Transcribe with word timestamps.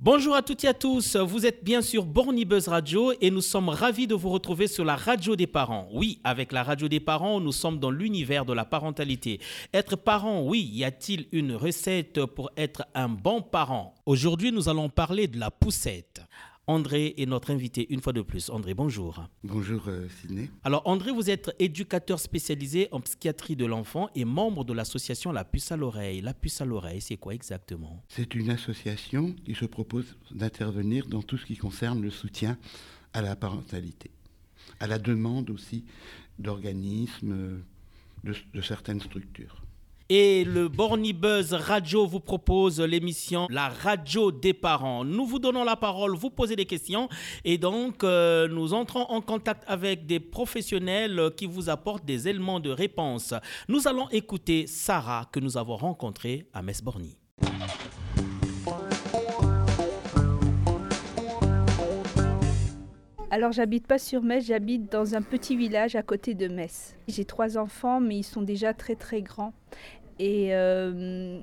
Bonjour 0.00 0.36
à 0.36 0.42
toutes 0.42 0.62
et 0.62 0.68
à 0.68 0.74
tous, 0.74 1.16
vous 1.16 1.44
êtes 1.44 1.64
bien 1.64 1.82
sur 1.82 2.04
Borny 2.04 2.44
Buzz 2.44 2.68
Radio 2.68 3.12
et 3.20 3.32
nous 3.32 3.40
sommes 3.40 3.68
ravis 3.68 4.06
de 4.06 4.14
vous 4.14 4.28
retrouver 4.28 4.68
sur 4.68 4.84
la 4.84 4.94
radio 4.94 5.34
des 5.34 5.48
parents. 5.48 5.88
Oui, 5.92 6.20
avec 6.22 6.52
la 6.52 6.62
radio 6.62 6.86
des 6.86 7.00
parents, 7.00 7.40
nous 7.40 7.50
sommes 7.50 7.80
dans 7.80 7.90
l'univers 7.90 8.44
de 8.44 8.52
la 8.52 8.64
parentalité. 8.64 9.40
Être 9.74 9.96
parent, 9.96 10.40
oui, 10.44 10.70
y 10.72 10.84
a-t-il 10.84 11.26
une 11.32 11.52
recette 11.52 12.24
pour 12.26 12.52
être 12.56 12.84
un 12.94 13.08
bon 13.08 13.42
parent? 13.42 13.96
Aujourd'hui, 14.06 14.52
nous 14.52 14.68
allons 14.68 14.88
parler 14.88 15.26
de 15.26 15.40
la 15.40 15.50
poussette. 15.50 16.20
André 16.68 17.14
est 17.16 17.24
notre 17.24 17.50
invité 17.50 17.86
une 17.88 18.02
fois 18.02 18.12
de 18.12 18.20
plus. 18.20 18.50
André, 18.50 18.74
bonjour. 18.74 19.24
Bonjour 19.42 19.84
euh, 19.88 20.06
Sidney. 20.20 20.50
Alors 20.64 20.82
André, 20.84 21.12
vous 21.12 21.30
êtes 21.30 21.50
éducateur 21.58 22.20
spécialisé 22.20 22.88
en 22.92 23.00
psychiatrie 23.00 23.56
de 23.56 23.64
l'enfant 23.64 24.10
et 24.14 24.26
membre 24.26 24.64
de 24.64 24.74
l'association 24.74 25.32
La 25.32 25.46
Puce 25.46 25.72
à 25.72 25.78
l'oreille. 25.78 26.20
La 26.20 26.34
Puce 26.34 26.60
à 26.60 26.66
l'oreille, 26.66 27.00
c'est 27.00 27.16
quoi 27.16 27.32
exactement? 27.32 28.04
C'est 28.08 28.34
une 28.34 28.50
association 28.50 29.34
qui 29.46 29.54
se 29.54 29.64
propose 29.64 30.14
d'intervenir 30.30 31.06
dans 31.06 31.22
tout 31.22 31.38
ce 31.38 31.46
qui 31.46 31.56
concerne 31.56 32.02
le 32.02 32.10
soutien 32.10 32.58
à 33.14 33.22
la 33.22 33.34
parentalité, 33.34 34.10
à 34.78 34.86
la 34.86 34.98
demande 34.98 35.48
aussi 35.48 35.86
d'organismes, 36.38 37.62
de, 38.24 38.34
de 38.52 38.60
certaines 38.60 39.00
structures. 39.00 39.62
Et 40.10 40.42
le 40.44 40.68
Borny 40.68 41.12
Buzz 41.12 41.52
Radio 41.52 42.06
vous 42.06 42.20
propose 42.20 42.80
l'émission 42.80 43.46
La 43.50 43.68
radio 43.68 44.32
des 44.32 44.54
parents. 44.54 45.04
Nous 45.04 45.26
vous 45.26 45.38
donnons 45.38 45.64
la 45.64 45.76
parole, 45.76 46.16
vous 46.16 46.30
posez 46.30 46.56
des 46.56 46.64
questions 46.64 47.10
et 47.44 47.58
donc 47.58 48.02
euh, 48.04 48.48
nous 48.48 48.72
entrons 48.72 49.02
en 49.10 49.20
contact 49.20 49.64
avec 49.66 50.06
des 50.06 50.18
professionnels 50.18 51.30
qui 51.36 51.44
vous 51.44 51.68
apportent 51.68 52.06
des 52.06 52.26
éléments 52.26 52.58
de 52.58 52.70
réponse. 52.70 53.34
Nous 53.68 53.86
allons 53.86 54.08
écouter 54.08 54.66
Sarah 54.66 55.26
que 55.30 55.40
nous 55.40 55.58
avons 55.58 55.76
rencontrée 55.76 56.48
à 56.54 56.62
Metz 56.62 56.80
Alors 63.38 63.52
j'habite 63.52 63.86
pas 63.86 64.00
sur 64.00 64.24
Metz, 64.24 64.46
j'habite 64.46 64.90
dans 64.90 65.14
un 65.14 65.22
petit 65.22 65.56
village 65.56 65.94
à 65.94 66.02
côté 66.02 66.34
de 66.34 66.48
Metz. 66.48 66.96
J'ai 67.06 67.24
trois 67.24 67.56
enfants 67.56 68.00
mais 68.00 68.16
ils 68.16 68.24
sont 68.24 68.42
déjà 68.42 68.74
très 68.74 68.96
très 68.96 69.22
grands. 69.22 69.52
Et 70.18 70.56
euh, 70.56 71.38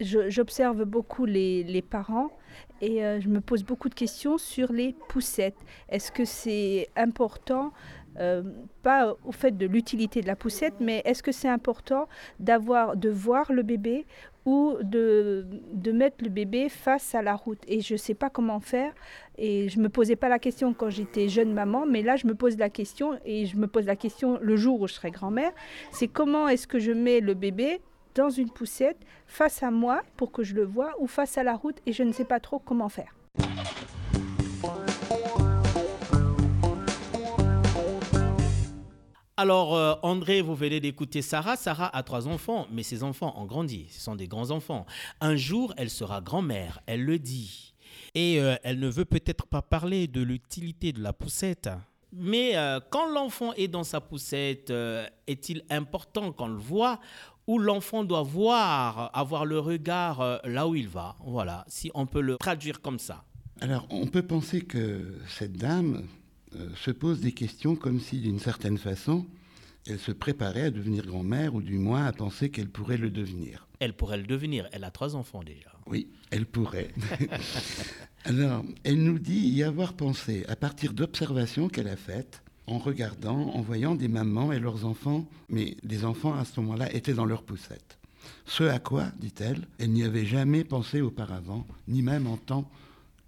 j'observe 0.00 0.86
beaucoup 0.86 1.26
les, 1.26 1.64
les 1.64 1.82
parents 1.82 2.30
et 2.80 3.04
euh, 3.04 3.20
je 3.20 3.28
me 3.28 3.42
pose 3.42 3.62
beaucoup 3.62 3.90
de 3.90 3.94
questions 3.94 4.38
sur 4.38 4.72
les 4.72 4.94
poussettes. 5.10 5.58
Est-ce 5.90 6.10
que 6.10 6.24
c'est 6.24 6.88
important, 6.96 7.74
euh, 8.18 8.42
pas 8.82 9.14
au 9.22 9.32
fait 9.32 9.54
de 9.54 9.66
l'utilité 9.66 10.22
de 10.22 10.26
la 10.26 10.34
poussette, 10.34 10.80
mais 10.80 11.02
est-ce 11.04 11.22
que 11.22 11.32
c'est 11.32 11.48
important 11.48 12.08
d'avoir, 12.40 12.96
de 12.96 13.10
voir 13.10 13.52
le 13.52 13.62
bébé 13.62 14.06
ou 14.48 14.78
de, 14.82 15.44
mettre 15.92 16.24
le 16.24 16.30
bébé 16.30 16.70
face 16.70 17.14
à 17.14 17.20
la 17.20 17.34
route 17.34 17.58
Et 17.68 17.82
je 17.82 17.94
ne 17.94 17.98
sais 17.98 18.14
pas 18.14 18.30
comment 18.30 18.60
faire. 18.60 18.94
Et 19.36 19.68
je 19.68 19.78
me 19.78 19.90
posais 19.90 20.16
pas 20.16 20.30
la 20.30 20.38
question 20.38 20.72
quand 20.72 20.88
j'étais 20.88 21.28
jeune 21.28 21.52
maman, 21.52 21.84
mais 21.86 22.02
là 22.02 22.16
je 22.16 22.26
me 22.26 22.34
pose 22.34 22.56
la 22.56 22.70
question 22.70 23.18
et 23.26 23.44
je 23.44 23.56
me 23.56 23.66
pose 23.66 23.84
la 23.84 23.96
question 23.96 24.38
le 24.40 24.56
jour 24.56 24.80
où 24.80 24.88
je 24.88 24.94
serai 24.94 25.10
grand-mère. 25.10 25.52
C'est 25.92 26.08
comment 26.08 26.48
est-ce 26.48 26.66
que 26.66 26.78
je 26.78 26.92
mets 26.92 27.20
le 27.20 27.34
bébé 27.34 27.80
dans 28.14 28.30
une 28.30 28.50
poussette 28.50 28.98
face 29.26 29.62
à 29.62 29.70
moi 29.70 30.02
pour 30.16 30.32
que 30.32 30.42
je 30.42 30.54
le 30.54 30.64
vois 30.64 30.94
ou 30.98 31.06
face 31.06 31.36
à 31.36 31.42
la 31.42 31.54
route 31.54 31.76
et 31.84 31.92
je 31.92 32.02
ne 32.02 32.12
sais 32.12 32.24
pas 32.24 32.40
trop 32.40 32.58
comment 32.58 32.88
faire. 32.88 33.14
Alors 39.40 39.76
euh, 39.76 39.94
André, 40.02 40.40
vous 40.42 40.56
venez 40.56 40.80
d'écouter 40.80 41.22
Sarah. 41.22 41.54
Sarah 41.54 41.96
a 41.96 42.02
trois 42.02 42.26
enfants, 42.26 42.66
mais 42.72 42.82
ses 42.82 43.04
enfants 43.04 43.32
ont 43.36 43.44
grandi. 43.44 43.86
Ce 43.88 44.00
sont 44.00 44.16
des 44.16 44.26
grands 44.26 44.50
enfants. 44.50 44.84
Un 45.20 45.36
jour, 45.36 45.72
elle 45.76 45.90
sera 45.90 46.20
grand-mère. 46.20 46.80
Elle 46.86 47.04
le 47.04 47.20
dit. 47.20 47.72
Et 48.16 48.40
euh, 48.40 48.56
elle 48.64 48.80
ne 48.80 48.88
veut 48.88 49.04
peut-être 49.04 49.46
pas 49.46 49.62
parler 49.62 50.08
de 50.08 50.22
l'utilité 50.22 50.92
de 50.92 51.00
la 51.00 51.12
poussette. 51.12 51.70
Mais 52.12 52.56
euh, 52.56 52.80
quand 52.90 53.08
l'enfant 53.08 53.52
est 53.52 53.68
dans 53.68 53.84
sa 53.84 54.00
poussette, 54.00 54.72
est-il 55.28 55.62
important 55.70 56.32
qu'on 56.32 56.48
le 56.48 56.58
voit 56.58 56.98
ou 57.46 57.60
l'enfant 57.60 58.02
doit 58.02 58.24
voir, 58.24 59.16
avoir 59.16 59.44
le 59.44 59.60
regard 59.60 60.40
là 60.42 60.66
où 60.66 60.74
il 60.74 60.88
va? 60.88 61.14
Voilà, 61.24 61.64
si 61.68 61.92
on 61.94 62.06
peut 62.06 62.22
le 62.22 62.38
traduire 62.38 62.80
comme 62.80 62.98
ça. 62.98 63.24
Alors 63.60 63.86
on 63.90 64.08
peut 64.08 64.22
penser 64.22 64.62
que 64.62 65.14
cette 65.28 65.52
dame 65.52 66.08
se 66.74 66.90
pose 66.90 67.20
des 67.20 67.32
questions 67.32 67.76
comme 67.76 68.00
si 68.00 68.20
d'une 68.20 68.38
certaine 68.38 68.78
façon 68.78 69.26
elle 69.88 69.98
se 69.98 70.12
préparait 70.12 70.64
à 70.64 70.70
devenir 70.70 71.06
grand-mère 71.06 71.54
ou 71.54 71.62
du 71.62 71.78
moins 71.78 72.04
à 72.04 72.12
penser 72.12 72.50
qu'elle 72.50 72.68
pourrait 72.68 72.98
le 72.98 73.10
devenir. 73.10 73.66
Elle 73.80 73.94
pourrait 73.94 74.18
le 74.18 74.26
devenir. 74.26 74.68
Elle 74.72 74.84
a 74.84 74.90
trois 74.90 75.16
enfants 75.16 75.42
déjà. 75.42 75.70
Oui, 75.86 76.08
elle 76.30 76.46
pourrait. 76.46 76.90
Alors, 78.24 78.64
elle 78.84 79.02
nous 79.02 79.18
dit 79.18 79.48
y 79.48 79.62
avoir 79.62 79.94
pensé 79.94 80.44
à 80.48 80.56
partir 80.56 80.92
d'observations 80.92 81.68
qu'elle 81.68 81.88
a 81.88 81.96
faites 81.96 82.42
en 82.66 82.78
regardant, 82.78 83.54
en 83.54 83.62
voyant 83.62 83.94
des 83.94 84.08
mamans 84.08 84.52
et 84.52 84.58
leurs 84.58 84.84
enfants, 84.84 85.26
mais 85.48 85.76
les 85.82 86.04
enfants 86.04 86.34
à 86.34 86.44
ce 86.44 86.60
moment-là 86.60 86.92
étaient 86.92 87.14
dans 87.14 87.24
leur 87.24 87.42
poussette. 87.42 87.98
Ce 88.44 88.64
à 88.64 88.78
quoi, 88.78 89.06
dit-elle, 89.18 89.66
elle 89.78 89.92
n'y 89.92 90.04
avait 90.04 90.26
jamais 90.26 90.64
pensé 90.64 91.00
auparavant, 91.00 91.66
ni 91.86 92.02
même 92.02 92.26
en 92.26 92.36
tant 92.36 92.70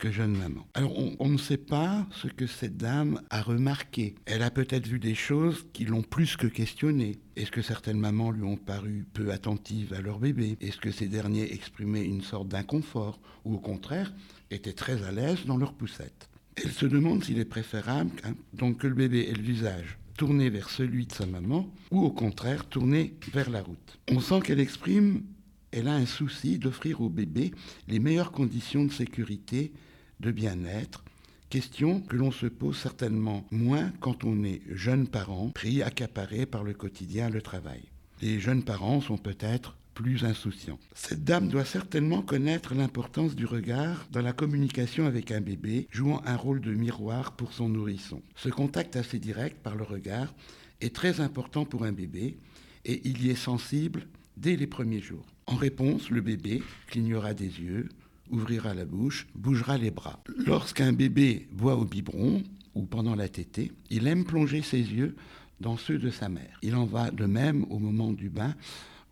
que 0.00 0.10
jeune 0.10 0.36
maman. 0.36 0.66
Alors 0.74 0.92
on, 1.20 1.28
ne 1.28 1.36
sait 1.36 1.58
pas 1.58 2.06
ce 2.10 2.26
que 2.26 2.46
cette 2.46 2.78
dame 2.78 3.20
a 3.28 3.42
remarqué. 3.42 4.14
Elle 4.24 4.42
a 4.42 4.50
peut-être 4.50 4.86
vu 4.86 4.98
des 4.98 5.14
choses 5.14 5.66
qui 5.72 5.84
l'ont 5.84 6.02
plus 6.02 6.36
que 6.36 6.46
questionné. 6.46 7.18
Est-ce 7.36 7.50
que 7.50 7.62
certaines 7.62 8.00
mamans 8.00 8.30
lui 8.30 8.42
ont 8.42 8.56
paru 8.56 9.06
peu 9.12 9.30
attentives 9.30 9.92
à 9.92 10.00
leur 10.00 10.18
bébé? 10.18 10.56
Est-ce 10.60 10.78
que 10.78 10.90
ces 10.90 11.06
derniers 11.06 11.52
exprimaient 11.52 12.04
une 12.04 12.22
sorte 12.22 12.48
d'inconfort? 12.48 13.20
Ou 13.44 13.54
au 13.54 13.58
contraire, 13.58 14.12
étaient 14.50 14.72
très 14.72 15.04
à 15.04 15.12
l'aise 15.12 15.44
dans 15.46 15.58
leur 15.58 15.74
poussette? 15.74 16.30
Elle 16.56 16.72
se 16.72 16.86
demande 16.86 17.22
s'il 17.22 17.38
est 17.38 17.44
préférable 17.44 18.10
hein, 18.24 18.34
donc 18.54 18.78
que 18.78 18.86
le 18.86 18.94
bébé 18.94 19.28
ait 19.28 19.34
le 19.34 19.42
visage 19.42 19.98
tourné 20.16 20.50
vers 20.50 20.70
celui 20.70 21.06
de 21.06 21.12
sa 21.12 21.26
maman 21.26 21.70
ou 21.90 22.02
au 22.04 22.10
contraire 22.10 22.66
tourné 22.66 23.14
vers 23.32 23.50
la 23.50 23.62
route. 23.62 23.98
On 24.10 24.20
sent 24.20 24.40
qu'elle 24.40 24.60
exprime, 24.60 25.22
elle 25.72 25.88
a 25.88 25.94
un 25.94 26.06
souci 26.06 26.58
d'offrir 26.58 27.00
au 27.00 27.08
bébé 27.08 27.52
les 27.88 27.98
meilleures 27.98 28.32
conditions 28.32 28.84
de 28.84 28.92
sécurité 28.92 29.72
de 30.20 30.30
bien-être, 30.30 31.04
question 31.48 32.00
que 32.00 32.16
l'on 32.16 32.30
se 32.30 32.46
pose 32.46 32.76
certainement 32.76 33.44
moins 33.50 33.92
quand 34.00 34.24
on 34.24 34.44
est 34.44 34.62
jeune 34.70 35.08
parent, 35.08 35.48
pris, 35.48 35.82
accaparé 35.82 36.46
par 36.46 36.62
le 36.62 36.74
quotidien, 36.74 37.28
le 37.28 37.42
travail. 37.42 37.82
Les 38.22 38.38
jeunes 38.38 38.62
parents 38.62 39.00
sont 39.00 39.18
peut-être 39.18 39.76
plus 39.94 40.24
insouciants. 40.24 40.78
Cette 40.94 41.24
dame 41.24 41.48
doit 41.48 41.64
certainement 41.64 42.22
connaître 42.22 42.74
l'importance 42.74 43.34
du 43.34 43.44
regard 43.44 44.06
dans 44.12 44.22
la 44.22 44.32
communication 44.32 45.06
avec 45.06 45.30
un 45.30 45.40
bébé, 45.40 45.88
jouant 45.90 46.22
un 46.24 46.36
rôle 46.36 46.60
de 46.60 46.72
miroir 46.72 47.32
pour 47.32 47.52
son 47.52 47.68
nourrisson. 47.68 48.22
Ce 48.36 48.48
contact 48.48 48.96
assez 48.96 49.18
direct 49.18 49.58
par 49.62 49.74
le 49.74 49.84
regard 49.84 50.32
est 50.80 50.94
très 50.94 51.20
important 51.20 51.64
pour 51.64 51.84
un 51.84 51.92
bébé 51.92 52.38
et 52.84 53.00
il 53.04 53.24
y 53.24 53.30
est 53.30 53.34
sensible 53.34 54.06
dès 54.36 54.56
les 54.56 54.66
premiers 54.66 55.02
jours. 55.02 55.26
En 55.46 55.56
réponse, 55.56 56.10
le 56.10 56.20
bébé 56.20 56.62
clignera 56.86 57.34
des 57.34 57.60
yeux, 57.60 57.88
ouvrira 58.30 58.74
la 58.74 58.84
bouche, 58.84 59.26
bougera 59.34 59.78
les 59.78 59.90
bras. 59.90 60.20
Lorsqu'un 60.46 60.92
bébé 60.92 61.48
boit 61.52 61.76
au 61.76 61.84
biberon 61.84 62.42
ou 62.74 62.84
pendant 62.84 63.14
la 63.14 63.28
tétée, 63.28 63.72
il 63.90 64.06
aime 64.06 64.24
plonger 64.24 64.62
ses 64.62 64.78
yeux 64.78 65.16
dans 65.60 65.76
ceux 65.76 65.98
de 65.98 66.10
sa 66.10 66.28
mère. 66.28 66.58
Il 66.62 66.74
en 66.74 66.86
va 66.86 67.10
de 67.10 67.26
même 67.26 67.66
au 67.70 67.78
moment 67.78 68.12
du 68.12 68.30
bain 68.30 68.54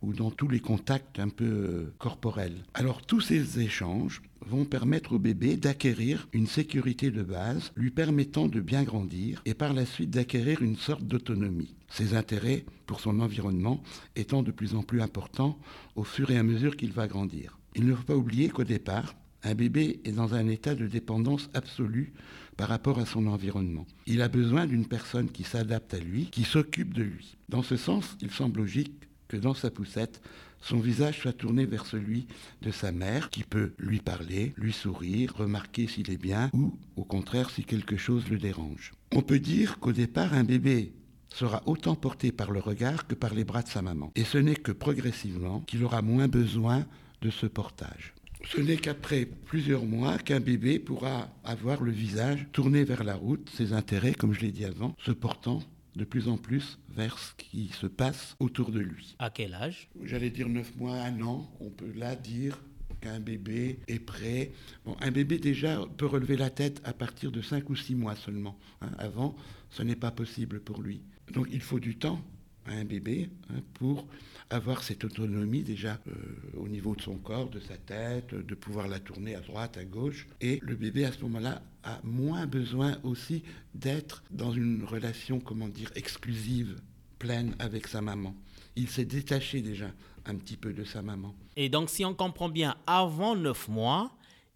ou 0.02 0.12
dans 0.12 0.30
tous 0.30 0.48
les 0.48 0.60
contacts 0.60 1.18
un 1.18 1.28
peu 1.28 1.44
euh, 1.44 1.94
corporels. 1.98 2.64
Alors 2.74 3.02
tous 3.02 3.20
ces 3.20 3.60
échanges 3.60 4.22
vont 4.46 4.64
permettre 4.64 5.14
au 5.14 5.18
bébé 5.18 5.56
d'acquérir 5.56 6.28
une 6.32 6.46
sécurité 6.46 7.10
de 7.10 7.22
base, 7.22 7.72
lui 7.76 7.90
permettant 7.90 8.46
de 8.46 8.60
bien 8.60 8.84
grandir 8.84 9.42
et 9.44 9.54
par 9.54 9.74
la 9.74 9.84
suite 9.84 10.10
d'acquérir 10.10 10.62
une 10.62 10.76
sorte 10.76 11.02
d'autonomie. 11.02 11.74
Ses 11.88 12.14
intérêts 12.14 12.64
pour 12.86 13.00
son 13.00 13.20
environnement 13.20 13.82
étant 14.16 14.42
de 14.42 14.52
plus 14.52 14.74
en 14.74 14.82
plus 14.82 15.02
importants 15.02 15.58
au 15.96 16.04
fur 16.04 16.30
et 16.30 16.38
à 16.38 16.42
mesure 16.42 16.76
qu'il 16.76 16.92
va 16.92 17.08
grandir. 17.08 17.58
Il 17.78 17.86
ne 17.86 17.94
faut 17.94 18.02
pas 18.02 18.16
oublier 18.16 18.48
qu'au 18.48 18.64
départ, 18.64 19.14
un 19.44 19.54
bébé 19.54 20.00
est 20.04 20.10
dans 20.10 20.34
un 20.34 20.48
état 20.48 20.74
de 20.74 20.88
dépendance 20.88 21.48
absolue 21.54 22.12
par 22.56 22.68
rapport 22.68 22.98
à 22.98 23.06
son 23.06 23.28
environnement. 23.28 23.86
Il 24.06 24.20
a 24.20 24.26
besoin 24.26 24.66
d'une 24.66 24.88
personne 24.88 25.30
qui 25.30 25.44
s'adapte 25.44 25.94
à 25.94 26.00
lui, 26.00 26.26
qui 26.26 26.42
s'occupe 26.42 26.92
de 26.92 27.04
lui. 27.04 27.36
Dans 27.48 27.62
ce 27.62 27.76
sens, 27.76 28.16
il 28.20 28.32
semble 28.32 28.58
logique 28.58 29.08
que 29.28 29.36
dans 29.36 29.54
sa 29.54 29.70
poussette, 29.70 30.20
son 30.60 30.80
visage 30.80 31.20
soit 31.20 31.32
tourné 31.32 31.66
vers 31.66 31.86
celui 31.86 32.26
de 32.62 32.72
sa 32.72 32.90
mère, 32.90 33.30
qui 33.30 33.44
peut 33.44 33.74
lui 33.78 34.00
parler, 34.00 34.54
lui 34.56 34.72
sourire, 34.72 35.34
remarquer 35.36 35.86
s'il 35.86 36.10
est 36.10 36.20
bien, 36.20 36.50
ou 36.52 36.76
au 36.96 37.04
contraire 37.04 37.50
si 37.50 37.62
quelque 37.62 37.96
chose 37.96 38.28
le 38.28 38.38
dérange. 38.38 38.90
On 39.14 39.22
peut 39.22 39.38
dire 39.38 39.78
qu'au 39.78 39.92
départ, 39.92 40.34
un 40.34 40.42
bébé 40.42 40.94
sera 41.28 41.62
autant 41.66 41.94
porté 41.94 42.32
par 42.32 42.50
le 42.50 42.58
regard 42.58 43.06
que 43.06 43.14
par 43.14 43.34
les 43.34 43.44
bras 43.44 43.62
de 43.62 43.68
sa 43.68 43.82
maman. 43.82 44.10
Et 44.16 44.24
ce 44.24 44.38
n'est 44.38 44.56
que 44.56 44.72
progressivement 44.72 45.60
qu'il 45.60 45.84
aura 45.84 46.02
moins 46.02 46.26
besoin 46.26 46.84
de 47.22 47.30
ce 47.30 47.46
portage. 47.46 48.14
Ce 48.46 48.60
n'est 48.60 48.76
qu'après 48.76 49.26
plusieurs 49.26 49.84
mois 49.84 50.16
qu'un 50.18 50.40
bébé 50.40 50.78
pourra 50.78 51.28
avoir 51.44 51.82
le 51.82 51.90
visage 51.90 52.46
tourné 52.52 52.84
vers 52.84 53.02
la 53.04 53.14
route, 53.16 53.50
ses 53.54 53.72
intérêts, 53.72 54.14
comme 54.14 54.32
je 54.32 54.40
l'ai 54.40 54.52
dit 54.52 54.64
avant, 54.64 54.94
se 55.04 55.10
portant 55.10 55.62
de 55.96 56.04
plus 56.04 56.28
en 56.28 56.36
plus 56.36 56.78
vers 56.88 57.18
ce 57.18 57.32
qui 57.36 57.68
se 57.68 57.86
passe 57.88 58.36
autour 58.38 58.70
de 58.70 58.78
lui. 58.78 59.16
À 59.18 59.30
quel 59.30 59.54
âge? 59.54 59.88
J'allais 60.04 60.30
dire 60.30 60.48
9 60.48 60.76
mois, 60.76 60.94
un 61.00 61.20
an, 61.22 61.50
on 61.60 61.70
peut 61.70 61.92
là 61.96 62.14
dire 62.14 62.60
qu'un 63.00 63.18
bébé 63.18 63.80
est 63.88 63.98
prêt. 63.98 64.52
Bon, 64.84 64.96
un 65.00 65.10
bébé 65.10 65.38
déjà 65.38 65.80
peut 65.96 66.06
relever 66.06 66.36
la 66.36 66.50
tête 66.50 66.80
à 66.84 66.92
partir 66.92 67.32
de 67.32 67.42
5 67.42 67.68
ou 67.70 67.76
6 67.76 67.96
mois 67.96 68.14
seulement. 68.14 68.56
hein. 68.80 68.90
Avant, 68.98 69.34
ce 69.70 69.82
n'est 69.82 69.96
pas 69.96 70.10
possible 70.12 70.60
pour 70.60 70.80
lui. 70.82 71.02
Donc 71.32 71.48
il 71.50 71.60
faut 71.60 71.80
du 71.80 71.96
temps 71.96 72.20
à 72.68 72.72
un 72.72 72.84
bébé 72.84 73.30
hein, 73.50 73.60
pour 73.74 74.06
avoir 74.50 74.82
cette 74.82 75.04
autonomie 75.04 75.62
déjà 75.62 75.98
euh, 76.08 76.12
au 76.56 76.68
niveau 76.68 76.94
de 76.94 77.02
son 77.02 77.16
corps, 77.16 77.50
de 77.50 77.60
sa 77.60 77.76
tête, 77.76 78.34
de 78.34 78.54
pouvoir 78.54 78.88
la 78.88 78.98
tourner 78.98 79.34
à 79.34 79.40
droite, 79.40 79.76
à 79.76 79.84
gauche. 79.84 80.26
Et 80.40 80.58
le 80.62 80.74
bébé 80.74 81.04
à 81.04 81.12
ce 81.12 81.20
moment-là 81.22 81.62
a 81.84 82.00
moins 82.02 82.46
besoin 82.46 82.98
aussi 83.02 83.42
d'être 83.74 84.22
dans 84.30 84.52
une 84.52 84.84
relation, 84.84 85.40
comment 85.40 85.68
dire, 85.68 85.90
exclusive, 85.94 86.80
pleine 87.18 87.54
avec 87.58 87.86
sa 87.86 88.00
maman. 88.00 88.34
Il 88.76 88.88
s'est 88.88 89.04
détaché 89.04 89.60
déjà 89.60 89.90
un 90.24 90.36
petit 90.36 90.56
peu 90.56 90.72
de 90.72 90.84
sa 90.84 91.02
maman. 91.02 91.34
Et 91.56 91.68
donc, 91.68 91.90
si 91.90 92.04
on 92.04 92.14
comprend 92.14 92.48
bien, 92.48 92.76
avant 92.86 93.34
9 93.34 93.68
mois, 93.68 94.12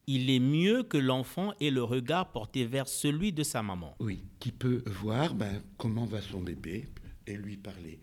il 0.06 0.30
est 0.30 0.40
mieux 0.40 0.82
que 0.82 0.98
l'enfant 0.98 1.52
ait 1.60 1.70
le 1.70 1.82
regard 1.82 2.32
porté 2.32 2.64
vers 2.66 2.88
celui 2.88 3.32
de 3.32 3.42
sa 3.42 3.62
maman. 3.62 3.94
Oui, 4.00 4.24
qui 4.38 4.52
peut 4.52 4.82
voir 4.86 5.34
ben, 5.34 5.62
comment 5.76 6.04
va 6.04 6.20
son 6.20 6.40
bébé 6.40 6.88
et 7.26 7.36
lui 7.36 7.56
parler. 7.56 7.98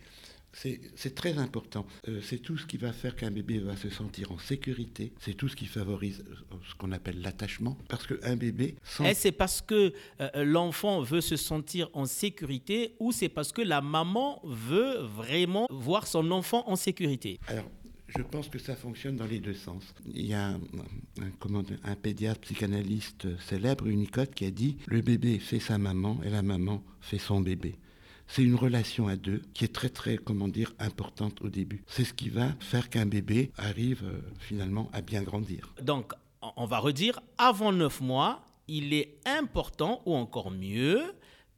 C'est 0.51 1.13
très 1.13 1.37
important. 1.37 1.85
Euh, 2.07 2.21
c'est 2.23 2.39
tout 2.39 2.57
ce 2.57 2.65
qui 2.65 2.77
va 2.77 2.91
faire 2.91 3.15
qu'un 3.15 3.29
bébé 3.29 3.59
va 3.59 3.77
se 3.77 3.89
sentir 3.89 4.31
en 4.31 4.39
sécurité. 4.39 5.13
C'est 5.19 5.35
tout 5.35 5.47
ce 5.47 5.55
qui 5.55 5.67
favorise 5.67 6.23
euh, 6.27 6.55
ce 6.67 6.73
qu'on 6.73 6.91
appelle 6.91 7.21
l'attachement. 7.21 7.77
Parce 7.87 8.07
qu'un 8.07 8.35
bébé, 8.35 8.75
sans... 8.83 9.05
Est-ce 9.05 9.21
c'est 9.21 9.31
parce 9.31 9.61
que 9.61 9.93
euh, 10.19 10.29
l'enfant 10.43 11.01
veut 11.01 11.21
se 11.21 11.35
sentir 11.35 11.87
en 11.93 12.05
sécurité 12.05 12.95
ou 12.99 13.11
c'est 13.11 13.29
parce 13.29 13.51
que 13.51 13.61
la 13.61 13.81
maman 13.81 14.41
veut 14.43 14.97
vraiment 15.03 15.67
voir 15.69 16.07
son 16.07 16.31
enfant 16.31 16.67
en 16.67 16.75
sécurité? 16.75 17.39
Alors, 17.47 17.69
je 18.07 18.23
pense 18.23 18.49
que 18.49 18.57
ça 18.57 18.75
fonctionne 18.75 19.17
dans 19.17 19.27
les 19.27 19.39
deux 19.39 19.53
sens. 19.53 19.83
Il 20.15 20.25
y 20.25 20.33
a 20.33 20.47
un, 20.47 20.55
un- 20.55 21.29
comment 21.39 21.61
dire, 21.61 21.77
un 21.83 21.95
pédiatre 21.95 22.41
psychanalyste 22.41 23.27
célèbre, 23.39 23.85
Unicote, 23.85 24.33
qui 24.33 24.45
a 24.45 24.51
dit 24.51 24.77
Le 24.87 25.01
bébé 25.01 25.37
fait 25.37 25.59
sa 25.59 25.77
maman 25.77 26.19
et 26.25 26.29
la 26.31 26.41
maman 26.41 26.83
fait 27.01 27.19
son 27.19 27.39
bébé. 27.39 27.75
C'est 28.31 28.43
une 28.43 28.53
relation 28.55 29.07
à 29.07 29.15
deux 29.15 29.41
qui 29.55 29.65
est 29.65 29.73
très, 29.73 29.89
très, 29.89 30.17
comment 30.17 30.47
dire, 30.47 30.71
importante 30.77 31.41
au 31.41 31.49
début. 31.49 31.83
C'est 31.87 32.03
ce 32.03 32.13
qui 32.13 32.29
va 32.29 32.49
faire 32.59 32.89
qu'un 32.89 33.07
bébé 33.07 33.51
arrive 33.57 34.03
euh, 34.05 34.21
finalement 34.39 34.89
à 34.93 35.01
bien 35.01 35.23
grandir. 35.23 35.73
Donc, 35.81 36.13
on- 36.55 36.65
va 36.67 36.77
redire, 36.77 37.19
avant 37.39 37.71
9 37.71 38.01
mois, 38.01 38.45
il 38.67 38.93
est 38.93 39.17
important 39.25 40.01
ou 40.05 40.13
encore 40.15 40.51
mieux 40.51 41.01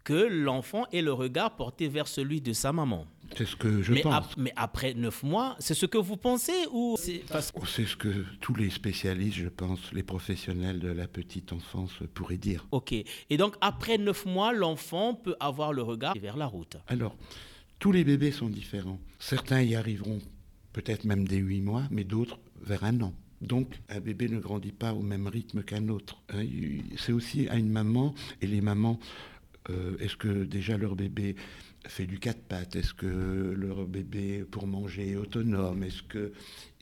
que 0.04 0.14
l'enfant 0.14 0.86
ait 0.92 1.02
le 1.02 1.14
regard 1.14 1.56
porté 1.56 1.88
vers 1.88 2.08
celui 2.08 2.42
de 2.42 2.54
sa 2.54 2.72
maman. 2.74 3.06
C'est 3.38 3.46
ce 3.46 3.56
que 3.56 3.82
je 3.82 3.94
mais, 3.94 4.02
pense. 4.02 4.14
ap- 4.14 4.34
mais 4.38 4.52
après 4.58 4.94
9 4.94 5.24
mois, 5.24 5.56
c'est 5.60 5.74
ce 5.74 5.86
que 5.86 5.98
vous 5.98 6.18
pensez 6.18 6.52
ou 6.72 6.96
c'est 7.00 7.24
parce 7.32 7.52
Oh, 7.56 7.66
C'est 7.66 7.86
ce 7.86 7.96
que 7.96 8.26
tous 8.42 8.54
les 8.56 8.70
spécialistes, 8.70 9.38
je 9.38 9.48
pense, 9.48 9.94
les 9.94 10.04
professionnels 10.04 10.80
de 10.80 10.90
la 10.90 11.08
petite 11.08 11.54
enfance 11.54 11.92
pourraient 12.14 12.38
dire. 12.38 12.66
Ok. 12.72 12.92
Et 12.94 13.38
donc, 13.38 13.56
après 13.62 13.98
9 13.98 14.26
mois, 14.26 14.52
l'enfant 14.52 15.14
peut 15.16 15.36
avoir 15.40 15.72
le 15.72 15.82
regard 15.82 16.14
vers 16.20 16.36
la 16.36 16.46
route. 16.46 16.76
Alors, 16.88 17.16
tous 17.80 17.92
les 17.94 18.04
bébés 18.04 18.32
sont 18.32 18.50
différents. 18.50 19.00
Certains 19.20 19.62
y 19.62 19.76
arriveront 19.76 20.20
peut-être 20.74 21.06
même 21.06 21.26
dès 21.28 21.38
8 21.38 21.62
mois, 21.62 21.84
mais 21.90 22.04
d'autres 22.04 22.38
vers 22.62 22.84
un 22.84 23.00
an. 23.02 23.14
Donc, 23.40 23.80
un 23.90 24.00
bébé 24.02 24.28
ne 24.30 24.40
grandit 24.40 24.72
pas 24.72 24.94
au 24.94 25.02
même 25.02 25.28
rythme 25.28 25.64
qu'un 25.64 25.88
autre. 25.88 26.22
hein. 26.34 26.44
C'est 26.98 27.12
aussi 27.12 27.48
à 27.48 27.56
une 27.56 27.70
maman, 27.70 28.14
et 28.42 28.46
les 28.48 28.62
mamans, 28.62 29.00
euh, 29.70 29.98
est-ce 30.00 30.16
que 30.16 30.44
déjà 30.44 30.78
leur 30.78 30.96
bébé 30.96 31.36
fait 31.88 32.06
du 32.06 32.20
quatre 32.20 32.42
pattes? 32.42 32.76
Est-ce 32.76 32.94
que 32.94 33.06
leur 33.06 33.86
bébé, 33.86 34.44
pour 34.50 34.68
manger, 34.68 35.12
est 35.12 35.16
autonome? 35.16 35.84
Est-ce 35.84 36.04
que 36.04 36.34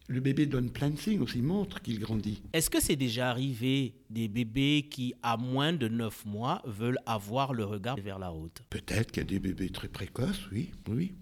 le 0.10 0.20
bébé 0.22 0.48
donne 0.48 0.72
plein 0.72 0.90
de 0.90 0.98
signes 0.98 1.22
aussi, 1.22 1.42
montre 1.42 1.81
qu'il 1.81 2.00
grandit. 2.00 2.42
Est-ce 2.52 2.72
que 2.72 2.81
c'est 2.81 2.96
déjà 2.96 3.30
arrivé 3.30 3.94
des 4.10 4.28
bébés 4.28 4.88
qui, 4.90 5.14
à 5.22 5.38
moins 5.38 5.72
de 5.72 5.88
9 5.88 6.26
mois, 6.26 6.64
veulent 6.66 6.98
avoir 7.06 7.54
le 7.54 7.64
regard 7.64 7.98
vers 7.98 8.18
la 8.18 8.30
route 8.30 8.64
Peut-être 8.72 9.12
qu'il 9.12 9.22
y 9.22 9.26
a 9.26 9.30
des 9.30 9.40
bébés 9.40 9.70
très 9.70 9.88
précoces, 9.88 10.50
oui, 10.52 10.72
oui. 10.88 11.14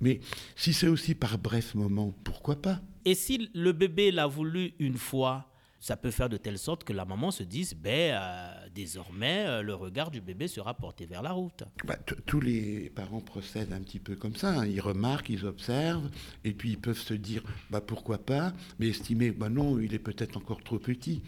Mais 0.00 0.20
si 0.54 0.72
c'est 0.72 0.86
aussi 0.86 1.14
par 1.14 1.38
bref 1.38 1.74
moment, 1.74 2.14
pourquoi 2.22 2.62
pas? 2.62 2.80
Et 3.04 3.14
si 3.14 3.50
le 3.52 3.72
bébé 3.72 4.12
l'a 4.12 4.26
voulu 4.26 4.74
une 4.78 4.96
fois, 4.96 5.50
ça 5.80 5.96
peut 5.96 6.10
faire 6.10 6.28
de 6.28 6.36
telle 6.36 6.58
sorte 6.58 6.84
que 6.84 6.92
la 6.92 7.04
maman 7.04 7.30
se 7.30 7.42
dise, 7.44 7.74
ben, 7.74 8.14
euh, 8.14 8.68
désormais, 8.74 9.44
euh, 9.46 9.62
le 9.62 9.74
regard 9.74 10.10
du 10.10 10.20
bébé 10.20 10.48
sera 10.48 10.74
porté 10.74 11.06
vers 11.06 11.22
la 11.22 11.32
route. 11.32 11.62
Bah, 11.84 11.96
tous 12.26 12.40
les 12.40 12.90
parents 12.90 13.20
procèdent 13.20 13.72
un 13.72 13.80
petit 13.80 14.00
peu 14.00 14.16
comme 14.16 14.34
ça. 14.34 14.50
hein. 14.60 14.66
Ils 14.66 14.80
remarquent, 14.80 15.30
ils 15.30 15.44
observent, 15.46 16.10
et 16.44 16.52
puis 16.52 16.70
ils 16.70 16.80
peuvent 16.80 16.98
se 16.98 17.14
dire 17.14 17.42
bah, 17.70 17.80
pourquoi 17.80 18.18
pas, 18.18 18.52
mais 18.78 18.88
estimer 18.88 19.30
bah 19.30 19.48
non, 19.48 19.78
il 19.78 19.94
est 19.94 19.98
peut-être 20.00 20.36
encore 20.36 20.62
trop 20.64 20.78
petit. 20.78 21.22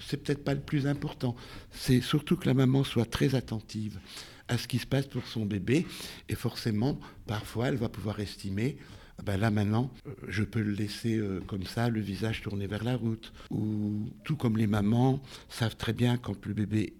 C'est 0.00 0.16
peut-être 0.16 0.42
pas 0.44 0.54
le 0.54 0.60
plus 0.60 0.86
important. 0.86 1.36
C'est 1.70 2.00
surtout 2.00 2.36
que 2.36 2.46
la 2.46 2.54
maman 2.54 2.84
soit 2.84 3.04
très 3.08 3.34
attentive 3.34 4.00
à 4.48 4.56
ce 4.58 4.66
qui 4.66 4.78
se 4.78 4.86
passe 4.86 5.06
pour 5.06 5.26
son 5.26 5.44
bébé, 5.46 5.86
et 6.28 6.34
forcément, 6.34 6.98
parfois, 7.26 7.68
elle 7.68 7.76
va 7.76 7.88
pouvoir 7.88 8.18
estimer. 8.20 8.78
Ah 9.18 9.22
ben 9.24 9.36
là 9.38 9.50
maintenant, 9.50 9.90
euh, 10.06 10.10
je 10.28 10.42
peux 10.42 10.60
le 10.62 10.72
laisser 10.72 11.16
euh, 11.16 11.40
comme 11.46 11.64
ça, 11.64 11.88
le 11.88 12.00
visage 12.00 12.40
tourné 12.42 12.66
vers 12.66 12.82
la 12.84 12.96
route. 12.96 13.32
Ou 13.50 14.08
tout 14.24 14.36
comme 14.36 14.56
les 14.56 14.66
mamans 14.66 15.22
savent 15.48 15.76
très 15.76 15.92
bien 15.92 16.16
quand 16.16 16.44
le 16.46 16.54
bébé 16.54 16.94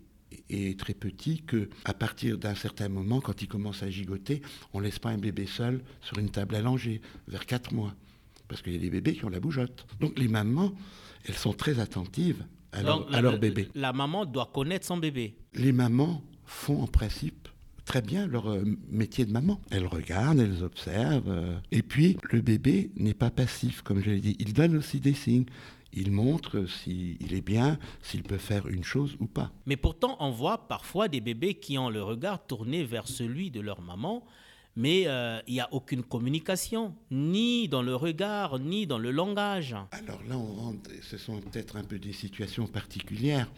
est 0.51 0.79
très 0.79 0.95
petit 0.95 1.43
que 1.43 1.69
à 1.85 1.95
partir 1.95 2.39
d'un 2.39 2.55
certain 2.55 2.89
moment, 2.89 3.21
quand 3.21 3.41
il 3.43 3.49
commence 3.49 3.83
à 3.83 3.91
gigoter, 3.91 4.43
on 4.73 4.81
laisse 4.81 4.99
pas 4.99 5.11
un 5.11 5.19
bébé 5.19 5.47
seul 5.47 5.83
sur 6.03 6.19
une 6.19 6.31
table 6.31 6.55
allongée 6.55 7.01
vers 7.29 7.47
4 7.47 7.73
mois. 7.75 7.95
Parce 8.49 8.61
qu'il 8.63 8.73
y 8.75 8.77
a 8.77 8.79
des 8.79 8.91
bébés 8.91 9.15
qui 9.15 9.25
ont 9.25 9.31
la 9.31 9.41
bougeotte. 9.41 9.87
Donc 10.01 10.19
les 10.19 10.29
mamans, 10.29 10.73
elles 11.27 11.35
sont 11.35 11.53
très 11.55 11.79
attentives 11.81 12.45
à 12.73 12.83
leur, 12.83 12.99
Donc, 13.01 13.09
à 13.09 13.13
la- 13.17 13.23
leur 13.23 13.39
bébé. 13.39 13.69
La 13.75 13.93
maman 13.93 14.27
doit 14.27 14.51
connaître 14.53 14.87
son 14.87 14.97
bébé. 14.99 15.35
Les 15.55 15.73
mamans 15.73 16.23
font 16.45 16.83
en 16.83 16.87
principe 16.87 17.49
très 17.85 18.03
bien 18.03 18.27
leur 18.27 18.49
euh, 18.51 18.65
métier 18.91 19.25
de 19.25 19.33
maman. 19.33 19.61
Elles 19.71 19.87
regardent, 19.87 20.41
elles 20.41 20.63
observent. 20.63 21.29
euh, 21.29 21.59
et 21.71 21.83
puis 21.83 22.17
le 22.31 22.41
bébé 22.41 22.91
n'est 22.97 23.15
pas 23.15 23.31
passif, 23.31 23.83
comme 23.83 24.01
je 24.03 24.11
l'ai 24.11 24.21
dit. 24.21 24.37
Il 24.39 24.53
donne 24.53 24.77
aussi 24.77 25.01
des 25.01 25.15
signes. 25.15 25.47
Il 25.95 26.11
montre 26.11 26.65
s'il 26.67 27.35
est 27.35 27.43
bien, 27.43 27.79
s'il 28.01 28.23
peut 28.23 28.39
faire 28.39 28.67
une 28.67 28.83
chose 28.83 29.15
ou 29.21 29.27
pas. 29.27 29.53
Mais 29.67 29.77
pourtant, 29.77 30.17
on 30.21 30.31
voit 30.31 30.67
parfois 30.67 31.07
des 31.09 31.21
bébés 31.21 31.55
qui 31.55 31.77
ont 31.77 31.91
le 31.91 32.03
regard 32.03 32.47
tourné 32.47 32.83
vers 32.83 33.07
celui 33.07 33.51
de 33.51 33.61
leur 33.61 33.83
maman, 33.83 34.25
mais 34.75 35.03
euh, 35.07 35.39
il 35.47 35.53
n'y 35.53 35.61
a 35.61 35.69
aucune 35.71 36.03
communication, 36.03 36.95
ni 37.11 37.69
dans 37.69 37.83
le 37.83 37.95
regard, 37.95 38.59
ni 38.59 38.87
dans 38.87 38.97
le 38.99 39.11
langage. 39.11 39.77
Alors 39.91 40.23
là, 40.27 40.39
on 40.39 40.55
rentre, 40.55 40.89
ce 41.03 41.19
sont 41.19 41.39
peut-être 41.43 41.77
un 41.77 41.85
peu 41.85 41.99
des 41.99 42.15
situations 42.15 42.67
particulières, 42.67 43.51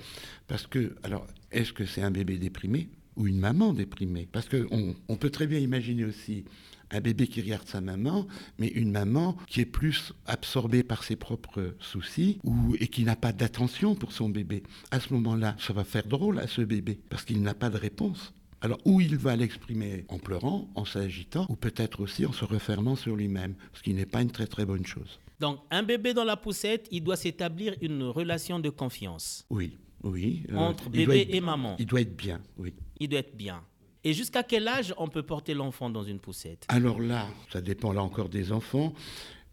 parce 0.49 0.67
que, 0.67 0.97
alors, 1.05 1.29
est-ce 1.53 1.73
que 1.73 1.87
c'est 1.87 2.03
un 2.03 2.11
bébé 2.11 2.39
déprimé? 2.39 2.89
Ou 3.17 3.27
une 3.27 3.39
maman 3.39 3.73
déprimée 3.73 4.29
Parce 4.31 4.49
qu'on 4.49 4.95
on 5.09 5.17
peut 5.17 5.31
très 5.31 5.47
bien 5.47 5.59
imaginer 5.59 6.05
aussi 6.05 6.45
un 6.91 7.01
bébé 7.01 7.27
qui 7.27 7.41
regarde 7.41 7.67
sa 7.67 7.81
maman, 7.81 8.27
mais 8.59 8.69
une 8.69 8.91
maman 8.91 9.37
qui 9.49 9.61
est 9.61 9.67
plus 9.67 10.13
absorbée 10.27 10.83
par 10.83 11.03
ses 11.03 11.17
propres 11.17 11.75
soucis 11.81 12.39
ou, 12.45 12.77
et 12.79 12.89
qui 12.89 13.05
n'a 13.05 13.17
pas 13.17 13.33
d'attention 13.33 13.95
pour 13.95 14.13
son 14.13 14.29
bébé. 14.29 14.63
À 14.91 15.01
ce 15.01 15.13
moment-là, 15.15 15.57
ça 15.59 15.73
va 15.73 15.85
faire 15.85 16.07
drôle 16.07 16.39
à 16.39 16.47
ce 16.47 16.63
bébé, 16.63 17.01
parce 17.11 17.25
qu'il 17.25 17.43
n'a 17.43 17.55
pas 17.55 17.71
de 17.71 17.79
réponse. 17.79 18.33
Alors, 18.61 18.79
ou 18.85 19.01
il 19.01 19.17
va 19.17 19.37
l'exprimer 19.37 20.07
en 20.09 20.19
pleurant, 20.19 20.71
en 20.75 20.85
s'agitant, 20.85 21.47
ou 21.51 21.57
peut-être 21.57 22.01
aussi 22.01 22.25
en 22.25 22.33
se 22.33 22.45
refermant 22.45 22.97
sur 22.97 23.15
lui-même, 23.17 23.55
ce 23.75 23.83
qui 23.83 23.93
n'est 23.93 24.07
pas 24.07 24.23
une 24.23 24.31
très 24.31 24.47
très 24.47 24.65
bonne 24.65 24.87
chose. 24.87 25.19
Donc, 25.41 25.59
un 25.71 25.83
bébé 25.83 26.15
dans 26.15 26.25
la 26.25 26.37
poussette, 26.37 26.89
il 26.91 27.03
doit 27.03 27.17
s'établir 27.17 27.75
une 27.83 28.05
relation 28.05 28.61
de 28.61 28.71
confiance 28.71 29.45
Oui, 29.51 29.77
oui. 30.05 30.45
euh, 30.53 30.57
entre 30.57 30.89
bébé 30.91 31.23
être- 31.23 31.35
et 31.35 31.41
maman. 31.41 31.77
Il 31.79 31.87
doit 31.87 32.01
être 32.01 32.17
bien, 32.17 32.41
oui. 32.59 32.73
Il 33.01 33.09
doit 33.09 33.19
être 33.21 33.37
bien. 33.37 33.63
Et 34.05 34.13
jusqu'à 34.13 34.43
quel 34.43 34.69
âge 34.69 34.95
on 34.99 35.09
peut 35.09 35.23
porter 35.23 35.55
l'enfant 35.55 35.89
dans 35.91 36.03
une 36.05 36.19
poussette? 36.21 36.65
Alors 36.69 37.01
là, 37.01 37.27
ça 37.53 37.61
dépend 37.61 37.93
là 37.93 38.03
encore 38.03 38.29
des 38.29 38.53
enfants. 38.53 38.93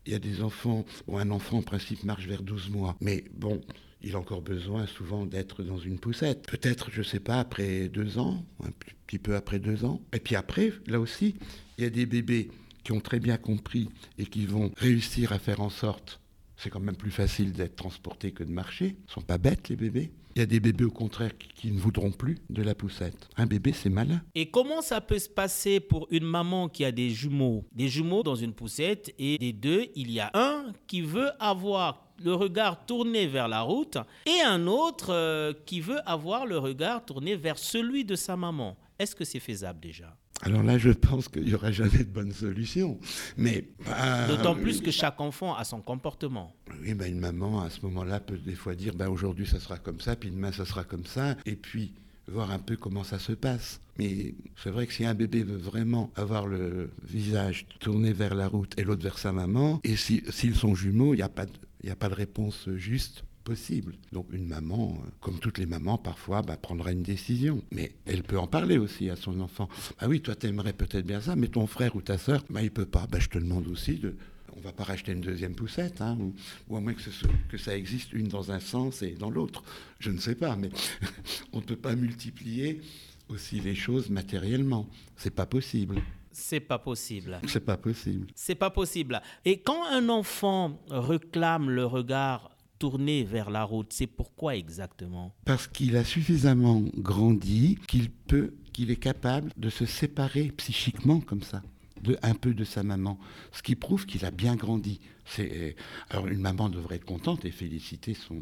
Il 0.05 0.11
y 0.11 0.15
a 0.15 0.19
des 0.19 0.41
enfants, 0.41 0.83
bon, 1.07 1.17
un 1.17 1.31
enfant 1.31 1.57
en 1.59 1.61
principe 1.61 2.03
marche 2.03 2.25
vers 2.27 2.41
12 2.43 2.69
mois, 2.69 2.97
mais 3.01 3.23
bon, 3.33 3.61
il 4.01 4.15
a 4.15 4.19
encore 4.19 4.41
besoin 4.41 4.87
souvent 4.87 5.25
d'être 5.25 5.63
dans 5.63 5.77
une 5.77 5.99
poussette. 5.99 6.47
Peut-être, 6.47 6.91
je 6.91 6.99
ne 6.99 7.03
sais 7.03 7.19
pas, 7.19 7.39
après 7.39 7.87
deux 7.87 8.17
ans, 8.17 8.43
un 8.63 8.71
petit 9.07 9.19
peu 9.19 9.35
après 9.35 9.59
deux 9.59 9.85
ans. 9.85 10.01
Et 10.11 10.19
puis 10.19 10.35
après, 10.35 10.73
là 10.87 10.99
aussi, 10.99 11.35
il 11.77 11.83
y 11.83 11.87
a 11.87 11.89
des 11.91 12.05
bébés 12.07 12.49
qui 12.83 12.91
ont 12.93 12.99
très 12.99 13.19
bien 13.19 13.37
compris 13.37 13.87
et 14.17 14.25
qui 14.25 14.45
vont 14.47 14.71
réussir 14.75 15.31
à 15.33 15.39
faire 15.39 15.61
en 15.61 15.69
sorte, 15.69 16.19
c'est 16.57 16.69
quand 16.71 16.79
même 16.79 16.95
plus 16.97 17.11
facile 17.11 17.53
d'être 17.53 17.75
transporté 17.75 18.31
que 18.31 18.43
de 18.43 18.51
marcher. 18.51 18.97
Ils 19.07 19.11
sont 19.13 19.21
pas 19.21 19.37
bêtes 19.37 19.69
les 19.69 19.75
bébés? 19.75 20.11
Il 20.35 20.39
y 20.39 20.41
a 20.43 20.45
des 20.45 20.59
bébés 20.59 20.85
au 20.85 20.91
contraire 20.91 21.31
qui- 21.37 21.71
ne 21.71 21.79
voudront 21.79 22.11
plus 22.11 22.37
de 22.49 22.61
la 22.63 22.73
poussette. 22.75 23.29
Un 23.37 23.45
bébé, 23.45 23.71
c'est 23.73 23.89
malin. 23.89 24.21
Et 24.35 24.49
comment 24.49 24.81
ça 24.81 24.99
peut 25.01 25.19
se 25.19 25.29
passer 25.29 25.79
pour 25.79 26.07
une 26.09 26.23
maman 26.25 26.69
qui 26.69 26.83
a 26.85 26.91
des 26.91 27.09
jumeaux? 27.09 27.65
Des 27.71 27.87
jumeaux 27.87 28.23
dans 28.23 28.35
une 28.35 28.53
poussette 28.53 29.13
et 29.19 29.37
des 29.37 29.53
deux, 29.53 29.87
il 29.95 30.09
y 30.11 30.19
a 30.19 30.31
un 30.33 30.73
qui 30.87 31.01
veut 31.01 31.29
avoir 31.39 32.07
le 32.23 32.33
regard 32.33 32.85
tourné 32.85 33.25
vers 33.27 33.47
la 33.47 33.61
route 33.61 33.97
et 34.25 34.41
un 34.45 34.67
autre 34.67 35.11
euh, 35.11 35.53
qui 35.65 35.81
veut 35.81 35.99
avoir 36.09 36.45
le 36.45 36.57
regard 36.59 37.03
tourné 37.05 37.35
vers 37.35 37.57
celui 37.57 38.05
de 38.05 38.15
sa 38.15 38.35
maman. 38.37 38.77
Est-ce 38.99 39.15
que 39.15 39.25
c'est 39.25 39.39
faisable 39.39 39.79
déjà? 39.79 40.15
Alors 40.43 40.63
là, 40.63 40.77
je 40.77 40.89
pense 40.89 41.27
qu'il 41.27 41.43
n'y 41.43 41.53
aura 41.53 41.71
jamais 41.71 41.99
de 41.99 42.11
bonne 42.11 42.31
solution. 42.31 42.97
Mais 43.37 43.65
bah, 43.85 44.27
D'autant 44.27 44.55
plus 44.55 44.81
que 44.81 44.91
chaque 44.91 45.21
enfant 45.21 45.55
a 45.55 45.63
son 45.63 45.81
comportement. 45.81 46.55
Oui, 46.81 46.93
bah, 46.93 47.07
une 47.07 47.19
maman, 47.19 47.61
à 47.61 47.69
ce 47.69 47.81
moment-là, 47.85 48.19
peut 48.19 48.37
des 48.37 48.55
fois 48.55 48.75
dire 48.75 48.95
bah, 48.95 49.09
aujourd'hui, 49.09 49.45
ça 49.45 49.59
sera 49.59 49.77
comme 49.77 49.99
ça, 49.99 50.15
puis 50.15 50.31
demain, 50.31 50.51
ça 50.51 50.65
sera 50.65 50.83
comme 50.83 51.05
ça. 51.05 51.35
Et 51.45 51.55
puis, 51.55 51.93
voir 52.27 52.51
un 52.51 52.59
peu 52.59 52.75
comment 52.75 53.03
ça 53.03 53.19
se 53.19 53.33
passe. 53.33 53.81
Mais 53.97 54.33
c'est 54.55 54.71
vrai 54.71 54.87
que 54.87 54.93
si 54.93 55.05
un 55.05 55.13
bébé 55.13 55.43
veut 55.43 55.57
vraiment 55.57 56.11
avoir 56.15 56.47
le 56.47 56.89
visage 57.03 57.67
tourné 57.79 58.13
vers 58.13 58.33
la 58.33 58.47
route 58.47 58.73
et 58.79 58.83
l'autre 58.83 59.03
vers 59.03 59.19
sa 59.19 59.31
maman, 59.31 59.79
et 59.83 59.95
s'ils 59.95 60.55
sont 60.55 60.73
jumeaux, 60.73 61.13
il 61.13 61.17
n'y 61.17 61.23
a, 61.23 61.29
pas 61.29 61.45
de, 61.45 61.89
a 61.89 61.95
pas 61.95 62.09
de 62.09 62.15
réponse 62.15 62.67
juste 62.75 63.23
possible. 63.41 63.95
Donc 64.11 64.27
une 64.31 64.47
maman, 64.47 64.97
euh, 64.97 65.09
comme 65.19 65.39
toutes 65.39 65.57
les 65.57 65.65
mamans, 65.65 65.97
parfois 65.97 66.41
bah, 66.41 66.57
prendra 66.57 66.91
une 66.91 67.03
décision. 67.03 67.63
Mais 67.71 67.93
elle 68.05 68.23
peut 68.23 68.39
en 68.39 68.47
parler 68.47 68.77
aussi 68.77 69.09
à 69.09 69.15
son 69.15 69.39
enfant. 69.39 69.69
Ah 69.99 70.07
oui, 70.07 70.21
toi 70.21 70.35
t'aimerais 70.35 70.73
peut-être 70.73 71.05
bien 71.05 71.21
ça, 71.21 71.35
mais 71.35 71.47
ton 71.47 71.67
frère 71.67 71.95
ou 71.95 72.01
ta 72.01 72.17
soeur, 72.17 72.43
bah, 72.49 72.61
il 72.61 72.71
peut 72.71 72.85
pas. 72.85 73.07
Bah, 73.07 73.19
je 73.19 73.29
te 73.29 73.37
demande 73.37 73.67
aussi 73.67 73.95
de... 73.95 74.15
On 74.57 74.59
va 74.59 74.73
pas 74.73 74.83
racheter 74.83 75.13
une 75.13 75.21
deuxième 75.21 75.55
poussette, 75.55 76.01
hein, 76.01 76.17
ou, 76.19 76.35
ou, 76.67 76.75
à 76.75 76.81
moins 76.81 76.93
que, 76.93 77.01
que, 77.49 77.57
ça 77.57 77.75
existe 77.75 78.11
une 78.11 78.27
dans 78.27 78.51
un 78.51 78.59
sens 78.59 79.01
et 79.01 79.11
dans 79.11 79.29
l'autre. 79.29 79.63
Je 79.99 80.11
ne 80.11 80.19
sais 80.19 80.35
pas, 80.35 80.55
mais 80.55 80.69
on 81.53 81.59
ne 81.59 81.63
peut 81.63 81.77
pas 81.77 81.95
multiplier 81.95 82.81
aussi 83.29 83.59
les 83.61 83.75
choses 83.75 84.09
matériellement. 84.09 84.87
C'est 85.15 85.33
pas 85.33 85.45
possible. 85.45 86.01
C'est 86.31 86.59
pas 86.59 86.79
possible. 86.79 87.39
C'est 87.47 87.65
pas 87.65 87.77
possible. 87.77 88.27
C'est 88.35 88.55
pas 88.55 88.69
possible. 88.69 89.21
Et 89.45 89.59
quand 89.61 89.85
un 89.87 90.09
enfant 90.09 90.79
réclame 90.89 91.69
le 91.69 91.85
regard 91.85 92.51
tourner 92.81 93.23
vers 93.23 93.51
la 93.51 93.63
route. 93.63 93.93
C'est 93.93 94.07
pourquoi 94.07 94.55
exactement 94.55 95.35
Parce 95.45 95.67
qu'il 95.67 95.95
a 95.95 96.03
suffisamment 96.03 96.81
grandi 96.97 97.77
qu'il 97.87 98.09
peut, 98.09 98.55
qu'il 98.73 98.89
est 98.89 98.95
capable 98.95 99.51
de 99.55 99.69
se 99.69 99.85
séparer 99.85 100.51
psychiquement 100.57 101.19
comme 101.19 101.43
ça. 101.43 101.61
De, 102.01 102.17
un 102.23 102.33
peu 102.33 102.55
de 102.55 102.63
sa 102.63 102.81
maman, 102.81 103.19
ce 103.51 103.61
qui 103.61 103.75
prouve 103.75 104.07
qu'il 104.07 104.25
a 104.25 104.31
bien 104.31 104.55
grandi. 104.55 104.99
C'est, 105.25 105.75
alors 106.09 106.27
une 106.27 106.39
maman 106.39 106.69
devrait 106.69 106.95
être 106.95 107.05
contente 107.05 107.45
et 107.45 107.51
féliciter 107.51 108.15
son, 108.15 108.41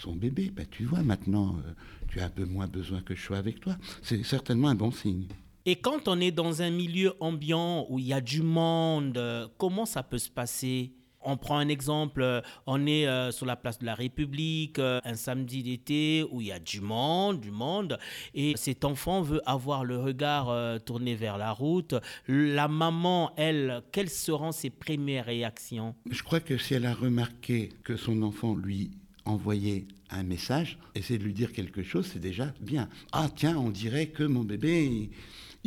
son, 0.00 0.16
bébé. 0.16 0.50
Ben, 0.50 0.64
tu 0.70 0.86
vois, 0.86 1.02
maintenant, 1.02 1.56
euh, 1.58 1.72
tu 2.08 2.20
as 2.20 2.24
un 2.24 2.30
peu 2.30 2.46
moins 2.46 2.66
besoin 2.66 3.02
que 3.02 3.14
je 3.14 3.20
sois 3.20 3.36
avec 3.36 3.60
toi. 3.60 3.76
C'est 4.00 4.22
certainement 4.24 4.68
un 4.68 4.74
bon 4.74 4.90
signe. 4.90 5.26
Et 5.66 5.76
quand 5.76 6.08
on 6.08 6.18
est 6.18 6.30
dans 6.30 6.62
un 6.62 6.70
milieu 6.70 7.12
ambiant 7.20 7.84
où 7.90 7.98
il 7.98 8.06
y 8.06 8.14
a 8.14 8.22
du 8.22 8.40
monde, 8.40 9.18
euh, 9.18 9.46
comment 9.58 9.84
ça 9.84 10.02
peut 10.02 10.16
se 10.16 10.30
passer? 10.30 10.94
On 11.24 11.36
prend 11.36 11.58
un 11.58 11.68
exemple, 11.68 12.22
euh, 12.22 12.40
on 12.66 12.86
est 12.86 13.06
euh, 13.06 13.32
sur 13.32 13.46
la 13.46 13.56
place 13.56 13.78
de 13.78 13.86
la 13.86 13.94
République 13.94 14.78
euh, 14.78 15.00
un 15.04 15.14
samedi 15.14 15.62
d'été 15.62 16.24
où 16.30 16.40
il 16.40 16.48
y 16.48 16.52
a 16.52 16.58
du 16.58 16.80
monde, 16.80 17.40
du 17.40 17.50
monde, 17.50 17.98
et 18.34 18.54
cet 18.56 18.84
enfant 18.84 19.22
veut 19.22 19.40
avoir 19.46 19.84
le 19.84 19.98
regard 19.98 20.80
tourné 20.84 21.14
vers 21.14 21.38
la 21.38 21.52
route. 21.52 21.94
La 22.28 22.68
maman, 22.68 23.32
elle, 23.36 23.82
quelles 23.92 24.10
seront 24.10 24.52
ses 24.52 24.70
premières 24.70 25.26
réactions? 25.26 25.94
Je 26.10 26.22
crois 26.22 26.40
que 26.40 26.58
si 26.58 26.74
elle 26.74 26.86
a 26.86 26.94
remarqué 26.94 27.70
que 27.82 27.96
son 27.96 28.22
enfant 28.22 28.54
lui 28.54 28.90
envoyait 29.24 29.86
un 30.10 30.22
message, 30.22 30.78
essayer 30.94 31.18
de 31.18 31.24
lui 31.24 31.32
dire 31.32 31.52
quelque 31.52 31.82
chose, 31.82 32.08
c'est 32.12 32.20
déjà 32.20 32.52
bien. 32.60 32.88
Ah 33.12 33.28
tiens, 33.34 33.56
on 33.56 33.70
dirait 33.70 34.06
que 34.06 34.22
mon 34.22 34.42
bébé 34.42 35.10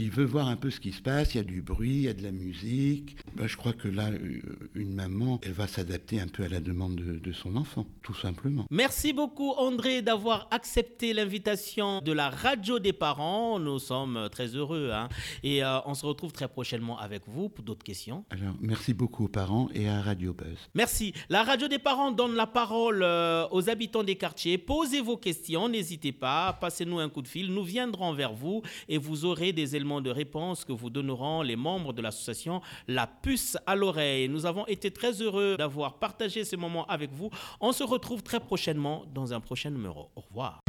veut 0.05 0.25
voir 0.25 0.47
un 0.47 0.55
peu 0.55 0.69
ce 0.69 0.79
qui 0.79 0.91
se 0.91 1.01
passe, 1.01 1.33
il 1.33 1.37
y 1.37 1.39
a 1.41 1.43
du 1.43 1.61
bruit, 1.61 1.89
il 1.89 2.01
y 2.01 2.07
a 2.07 2.13
de 2.13 2.23
la 2.23 2.31
musique. 2.31 3.17
Ben, 3.35 3.47
je 3.47 3.57
crois 3.57 3.73
que 3.73 3.87
là, 3.87 4.09
euh, 4.09 4.41
une 4.75 4.93
maman, 4.93 5.39
elle 5.43 5.53
va 5.53 5.67
s'adapter 5.67 6.19
un 6.19 6.27
peu 6.27 6.43
à 6.43 6.47
la 6.47 6.59
demande 6.59 6.95
de, 6.95 7.31
son 7.31 7.55
enfant, 7.55 7.85
tout 8.03 8.13
simplement. 8.13 8.65
Merci 8.71 9.13
beaucoup 9.13 9.51
André 9.57 10.01
d'avoir 10.01 10.47
accepté 10.51 11.13
l'invitation 11.13 12.01
de 12.01 12.11
la 12.11 12.29
radio 12.29 12.79
des 12.79 12.93
parents. 12.93 13.59
Nous 13.59 13.79
sommes 13.79 14.27
très 14.31 14.47
heureux 14.55 14.91
hein. 14.93 15.09
et 15.43 15.63
euh, 15.63 15.79
on 15.85 15.93
se 15.93 16.05
retrouve 16.05 16.31
très 16.31 16.47
prochainement 16.47 16.97
avec 16.99 17.23
vous 17.27 17.49
pour 17.49 17.63
d'autres 17.63 17.83
questions. 17.83 18.23
Alors, 18.29 18.55
merci 18.61 18.93
beaucoup 18.93 19.25
aux 19.25 19.29
parents 19.29 19.69
et 19.73 19.87
à 19.89 20.01
Radio 20.01 20.33
Buzz. 20.33 20.57
Merci. 20.73 21.13
La 21.29 21.43
radio 21.43 21.67
des 21.67 21.79
parents 21.79 22.11
donne 22.11 22.35
la 22.35 22.47
parole 22.47 23.01
euh, 23.03 23.47
aux 23.51 23.69
habitants 23.69 24.03
des 24.03 24.15
quartiers. 24.15 24.57
Posez 24.57 25.01
vos 25.01 25.17
questions, 25.17 25.69
n'hésitez 25.69 26.11
pas, 26.11 26.53
passez-nous 26.53 26.99
un 26.99 27.09
coup 27.09 27.21
de 27.21 27.27
fil. 27.27 27.51
Nous 27.51 27.63
viendrons 27.63 28.13
vers 28.13 28.33
vous 28.33 28.61
et 28.89 28.97
vous 28.97 29.25
aurez 29.25 29.53
des 29.53 29.75
éléments 29.75 29.86
de 29.87 30.09
réponse 30.09 30.65
que 30.65 30.73
vous 30.73 30.89
donneront 30.89 31.41
les 31.41 31.55
membres 31.55 31.93
de 31.93 32.01
l'association 32.01 32.61
La 32.87 33.07
Puce 33.07 33.57
à 33.65 33.75
l'oreille. 33.75 34.27
Nous 34.29 34.45
avons 34.45 34.65
été 34.67 34.91
très 34.91 35.21
heureux 35.21 35.55
d'avoir 35.57 35.99
partagé 35.99 36.43
ce 36.43 36.55
moment 36.55 36.85
avec 36.87 37.11
vous. 37.11 37.29
On 37.61 37.71
se 37.71 37.83
retrouve 37.83 38.21
très 38.21 38.39
prochainement 38.39 39.05
dans 39.13 39.33
un 39.33 39.39
prochain 39.39 39.69
numéro. 39.69 40.09
Au 40.15 40.21
revoir. 40.21 40.61